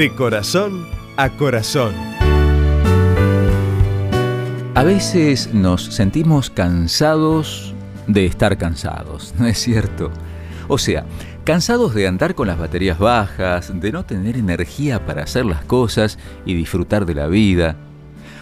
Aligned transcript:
De 0.00 0.14
corazón 0.14 0.86
a 1.18 1.28
corazón. 1.28 1.92
A 4.74 4.82
veces 4.82 5.52
nos 5.52 5.84
sentimos 5.84 6.48
cansados 6.48 7.74
de 8.06 8.24
estar 8.24 8.56
cansados, 8.56 9.34
¿no 9.38 9.46
es 9.46 9.58
cierto? 9.58 10.10
O 10.68 10.78
sea, 10.78 11.04
cansados 11.44 11.94
de 11.94 12.06
andar 12.06 12.34
con 12.34 12.46
las 12.46 12.58
baterías 12.58 12.98
bajas, 12.98 13.78
de 13.78 13.92
no 13.92 14.06
tener 14.06 14.38
energía 14.38 15.04
para 15.04 15.24
hacer 15.24 15.44
las 15.44 15.66
cosas 15.66 16.18
y 16.46 16.54
disfrutar 16.54 17.04
de 17.04 17.16
la 17.16 17.26
vida. 17.26 17.76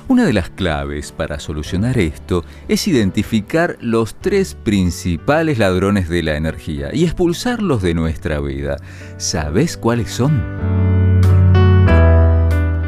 Una 0.07 0.27
de 0.27 0.35
las 0.35 0.51
claves 0.51 1.11
para 1.11 1.41
solucionar 1.41 1.99
esto 1.99 2.45
es 2.69 2.87
identificar 2.87 3.77
los 3.81 4.15
tres 4.15 4.55
principales 4.55 5.59
ladrones 5.59 6.09
de 6.09 6.23
la 6.23 6.37
energía 6.37 6.91
y 6.95 7.03
expulsarlos 7.03 7.83
de 7.83 7.95
nuestra 7.95 8.39
vida. 8.39 8.77
¿Sabes 9.17 9.77
cuáles 9.77 10.13
son? 10.13 10.88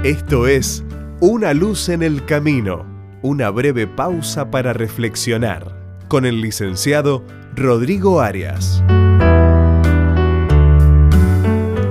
Esto 0.04 0.46
es 0.46 0.82
Una 1.20 1.52
luz 1.52 1.90
en 1.90 2.02
el 2.02 2.24
camino, 2.24 2.86
una 3.20 3.50
breve 3.50 3.86
pausa 3.86 4.50
para 4.50 4.72
reflexionar 4.72 5.76
con 6.08 6.24
el 6.24 6.40
licenciado 6.40 7.22
Rodrigo 7.54 8.22
Arias. 8.22 8.82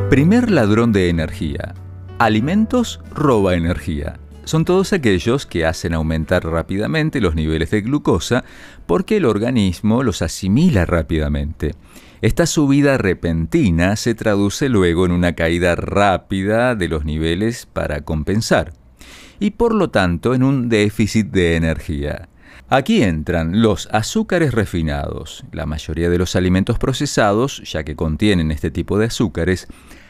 Primer 0.10 0.50
ladrón 0.50 0.92
de 0.92 1.10
energía. 1.10 1.76
Alimentos 2.18 3.00
roba 3.14 3.54
energía. 3.54 4.18
Son 4.50 4.66
todos 4.66 4.94
aquellos 4.94 5.46
que 5.46 5.64
hacen 5.64 5.94
aumentar 5.94 6.44
rápidamente 6.44 7.22
los 7.22 7.36
niveles 7.36 7.70
de 7.70 7.82
glucosa 7.82 8.44
porque 8.88 9.18
el 9.18 9.26
organismo 9.26 10.02
los 10.02 10.24
asimila 10.24 10.88
rápidamente. 10.88 11.76
Esta 12.24 12.48
subida 12.48 12.98
repentina 12.98 13.96
se 13.96 14.16
traduce 14.16 14.68
luego 14.68 15.06
en 15.06 15.12
una 15.12 15.34
caída 15.34 15.76
rápida 15.76 16.74
de 16.74 16.88
los 16.88 17.06
niveles 17.06 17.68
para 17.72 18.02
compensar 18.02 18.74
y 19.40 19.52
por 19.52 19.76
lo 19.76 19.92
tanto 19.92 20.34
en 20.34 20.42
un 20.42 20.68
déficit 20.68 21.28
de 21.28 21.56
energía. 21.56 22.29
Aquí 22.72 23.02
entran 23.02 23.64
los 23.64 23.90
azúcares 23.92 24.54
refinados, 24.54 25.44
la 25.52 25.66
mayoría 25.66 26.08
de 26.08 26.20
los 26.20 26.36
alimentos 26.36 26.78
procesados, 26.78 27.64
ya 27.64 27.84
que 27.84 27.96
contienen 27.96 28.52
este 28.52 28.70
tipo 28.70 29.00
de 29.00 29.08
azúcares, 29.08 29.68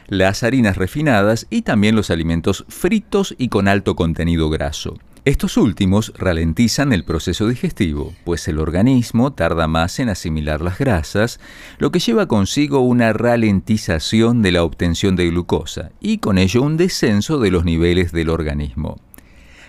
las 0.08 0.42
harinas 0.42 0.76
refinadas 0.76 1.46
y 1.48 1.62
también 1.62 1.96
los 1.96 2.10
alimentos 2.10 2.66
fritos 2.68 3.34
y 3.38 3.48
con 3.48 3.66
alto 3.66 3.96
contenido 3.96 4.50
graso. 4.50 4.98
Estos 5.24 5.56
últimos 5.56 6.12
ralentizan 6.18 6.92
el 6.92 7.04
proceso 7.04 7.48
digestivo, 7.48 8.12
pues 8.24 8.46
el 8.46 8.58
organismo 8.58 9.32
tarda 9.32 9.66
más 9.66 9.98
en 9.98 10.10
asimilar 10.10 10.60
las 10.60 10.78
grasas, 10.78 11.40
lo 11.78 11.90
que 11.90 11.98
lleva 11.98 12.26
consigo 12.28 12.80
una 12.80 13.14
ralentización 13.14 14.42
de 14.42 14.52
la 14.52 14.64
obtención 14.64 15.16
de 15.16 15.30
glucosa 15.30 15.92
y 15.98 16.18
con 16.18 16.36
ello 16.36 16.60
un 16.60 16.76
descenso 16.76 17.38
de 17.38 17.50
los 17.50 17.64
niveles 17.64 18.12
del 18.12 18.28
organismo. 18.28 18.98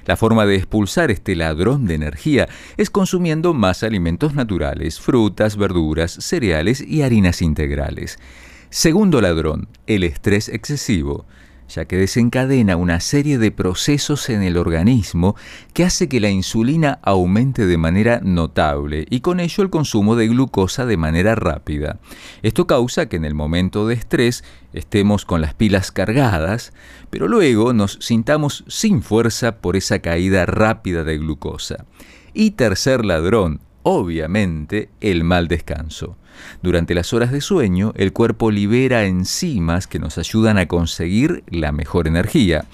La 0.05 0.17
forma 0.17 0.45
de 0.45 0.55
expulsar 0.55 1.11
este 1.11 1.35
ladrón 1.35 1.85
de 1.85 1.95
energía 1.95 2.49
es 2.77 2.89
consumiendo 2.89 3.53
más 3.53 3.83
alimentos 3.83 4.33
naturales, 4.33 4.99
frutas, 4.99 5.57
verduras, 5.57 6.11
cereales 6.11 6.81
y 6.81 7.03
harinas 7.03 7.41
integrales. 7.41 8.17
Segundo 8.69 9.21
ladrón, 9.21 9.67
el 9.85 10.03
estrés 10.03 10.49
excesivo 10.49 11.25
ya 11.73 11.85
que 11.85 11.97
desencadena 11.97 12.75
una 12.75 12.99
serie 12.99 13.37
de 13.37 13.51
procesos 13.51 14.29
en 14.29 14.43
el 14.43 14.57
organismo 14.57 15.35
que 15.73 15.83
hace 15.83 16.09
que 16.09 16.19
la 16.19 16.29
insulina 16.29 16.99
aumente 17.01 17.65
de 17.65 17.77
manera 17.77 18.19
notable 18.23 19.05
y 19.09 19.21
con 19.21 19.39
ello 19.39 19.63
el 19.63 19.69
consumo 19.69 20.15
de 20.15 20.27
glucosa 20.27 20.85
de 20.85 20.97
manera 20.97 21.35
rápida. 21.35 21.99
Esto 22.41 22.67
causa 22.67 23.07
que 23.07 23.15
en 23.15 23.25
el 23.25 23.33
momento 23.33 23.87
de 23.87 23.95
estrés 23.95 24.43
estemos 24.73 25.25
con 25.25 25.41
las 25.41 25.53
pilas 25.53 25.91
cargadas, 25.91 26.73
pero 27.09 27.27
luego 27.27 27.73
nos 27.73 27.97
sintamos 28.01 28.63
sin 28.67 29.01
fuerza 29.01 29.57
por 29.57 29.75
esa 29.75 29.99
caída 29.99 30.45
rápida 30.45 31.03
de 31.03 31.17
glucosa. 31.17 31.85
Y 32.33 32.51
tercer 32.51 33.05
ladrón, 33.05 33.59
obviamente, 33.83 34.89
el 34.99 35.23
mal 35.23 35.47
descanso. 35.47 36.17
Durante 36.61 36.93
las 36.95 37.13
horas 37.13 37.31
de 37.31 37.41
sueño, 37.41 37.93
el 37.95 38.13
cuerpo 38.13 38.51
libera 38.51 39.05
enzimas 39.05 39.87
que 39.87 39.99
nos 39.99 40.17
ayudan 40.17 40.57
a 40.57 40.67
conseguir 40.67 41.43
la 41.49 41.71
mejor 41.71 42.07
energía, 42.07 42.65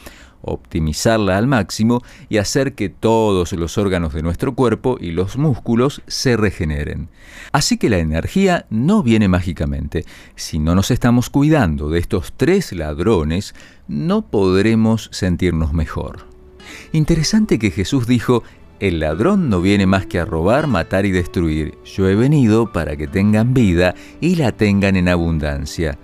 optimizarla 0.42 1.38
al 1.38 1.48
máximo 1.48 2.02
y 2.30 2.38
hacer 2.38 2.74
que 2.74 2.90
todos 2.90 3.54
los 3.54 3.78
órganos 3.78 4.14
de 4.14 4.22
nuestro 4.22 4.56
cuerpo 4.56 4.98
y 5.00 5.12
los 5.12 5.38
músculos 5.38 6.02
se 6.08 6.38
regeneren. 6.38 7.10
Así 7.52 7.78
que 7.78 7.90
la 7.90 7.98
energía 7.98 8.66
no 8.70 9.04
viene 9.04 9.28
mágicamente. 9.28 10.06
Si 10.36 10.60
no 10.60 10.76
nos 10.76 10.92
estamos 10.92 11.30
cuidando 11.30 11.90
de 11.90 12.00
estos 12.00 12.34
tres 12.36 12.72
ladrones, 12.72 13.56
no 13.88 14.24
podremos 14.24 15.10
sentirnos 15.12 15.74
mejor. 15.74 16.28
Interesante 16.92 17.60
que 17.60 17.72
Jesús 17.72 18.08
dijo, 18.08 18.44
el 18.80 19.00
ladrón 19.00 19.50
no 19.50 19.62
viene 19.62 19.86
más 19.86 20.06
que 20.06 20.20
a 20.20 20.26
robar, 20.26 20.68
matar 20.68 21.06
y 21.06 21.12
destruir. 21.12 21.78
Yo 21.84 22.08
he 22.08 22.16
venido 22.16 22.72
para 22.72 22.96
que 22.96 23.08
tengan 23.08 23.54
vida 23.54 23.96
y 24.22 24.36
la 24.36 24.52
tengan 24.52 24.96
en 24.96 25.10
abundancia. 25.10 25.98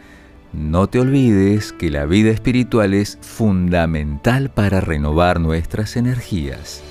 No 0.54 0.88
te 0.88 1.00
olvides 1.00 1.74
que 1.74 1.90
la 1.90 2.06
vida 2.06 2.32
espiritual 2.32 2.94
es 2.94 3.18
fundamental 3.22 4.50
para 4.52 4.82
renovar 4.82 5.40
nuestras 5.40 5.98
energías. 5.98 6.84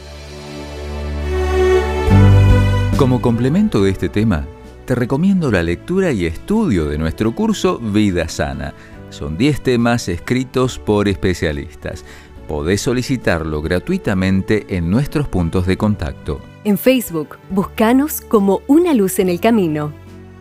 Como 2.97 3.21
complemento 3.21 3.83
de 3.83 3.91
este 3.91 4.09
tema, 4.09 4.47
te 4.85 4.95
recomiendo 4.95 5.51
la 5.51 5.63
lectura 5.63 6.13
y 6.13 6.27
estudio 6.27 6.87
de 6.87 6.99
nuestro 6.99 7.35
curso 7.35 7.79
Vida 7.79 8.29
Sana. 8.29 8.75
Son 9.11 9.37
10 9.37 9.63
temas 9.63 10.09
escritos 10.09 10.79
por 10.79 11.09
especialistas 11.09 12.05
podés 12.53 12.83
solicitarlo 12.83 13.63
gratuitamente 13.63 14.77
en 14.77 14.91
nuestros 14.91 15.27
puntos 15.27 15.67
de 15.67 15.79
contacto. 15.79 16.43
En 16.65 16.77
Facebook, 16.77 17.39
buscanos 17.49 18.21
como 18.21 18.61
Una 18.67 18.93
Luz 18.93 19.19
en 19.21 19.31
el 19.31 19.41
Camino 19.41 19.91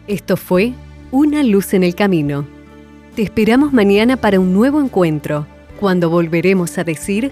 Esto 0.07 0.35
fue 0.35 0.73
Una 1.11 1.43
Luz 1.43 1.73
en 1.73 1.83
el 1.83 1.95
Camino. 1.95 2.45
Te 3.15 3.21
esperamos 3.21 3.71
mañana 3.71 4.17
para 4.17 4.41
un 4.41 4.53
nuevo 4.53 4.81
encuentro 4.81 5.47
cuando 5.79 6.09
volveremos 6.09 6.77
a 6.77 6.83
decir, 6.83 7.31